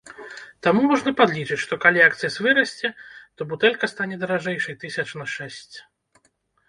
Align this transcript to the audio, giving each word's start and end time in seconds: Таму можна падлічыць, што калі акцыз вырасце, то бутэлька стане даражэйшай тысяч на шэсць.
Таму 0.67 0.79
можна 0.91 1.11
падлічыць, 1.19 1.57
што 1.63 1.73
калі 1.83 1.99
акцыз 2.05 2.33
вырасце, 2.45 2.87
то 3.37 3.41
бутэлька 3.51 3.85
стане 3.95 4.15
даражэйшай 4.25 4.81
тысяч 4.85 5.07
на 5.21 5.25
шэсць. 5.35 5.75